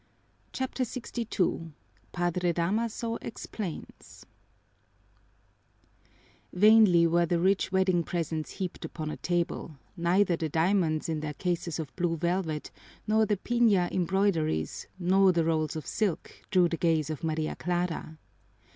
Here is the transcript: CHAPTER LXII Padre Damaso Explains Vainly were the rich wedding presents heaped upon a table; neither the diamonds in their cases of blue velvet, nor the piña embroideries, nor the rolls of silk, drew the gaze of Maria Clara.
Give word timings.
CHAPTER 0.51 0.81
LXII 0.81 1.73
Padre 2.11 2.53
Damaso 2.53 3.19
Explains 3.21 4.25
Vainly 6.51 7.05
were 7.05 7.27
the 7.27 7.39
rich 7.39 7.71
wedding 7.71 8.03
presents 8.03 8.53
heaped 8.53 8.83
upon 8.83 9.11
a 9.11 9.17
table; 9.17 9.77
neither 9.95 10.35
the 10.35 10.49
diamonds 10.49 11.07
in 11.07 11.19
their 11.19 11.35
cases 11.35 11.77
of 11.77 11.95
blue 11.95 12.17
velvet, 12.17 12.71
nor 13.05 13.27
the 13.27 13.37
piña 13.37 13.91
embroideries, 13.91 14.87
nor 14.97 15.31
the 15.31 15.43
rolls 15.45 15.75
of 15.75 15.85
silk, 15.85 16.31
drew 16.49 16.67
the 16.67 16.77
gaze 16.77 17.11
of 17.11 17.23
Maria 17.23 17.55
Clara. 17.55 18.17